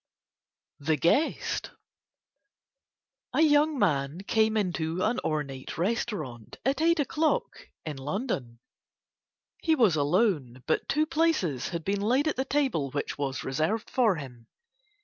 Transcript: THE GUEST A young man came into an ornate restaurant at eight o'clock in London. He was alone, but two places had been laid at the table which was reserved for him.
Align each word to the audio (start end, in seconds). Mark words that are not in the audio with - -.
THE 0.79 0.97
GUEST 0.97 1.69
A 3.35 3.41
young 3.41 3.77
man 3.77 4.21
came 4.21 4.57
into 4.57 5.03
an 5.03 5.19
ornate 5.23 5.77
restaurant 5.77 6.57
at 6.65 6.81
eight 6.81 6.99
o'clock 6.99 7.69
in 7.85 7.97
London. 7.97 8.57
He 9.59 9.75
was 9.75 9.95
alone, 9.95 10.63
but 10.65 10.89
two 10.89 11.05
places 11.05 11.69
had 11.69 11.83
been 11.85 12.01
laid 12.01 12.27
at 12.27 12.35
the 12.35 12.45
table 12.45 12.89
which 12.89 13.19
was 13.19 13.43
reserved 13.43 13.91
for 13.91 14.15
him. 14.15 14.47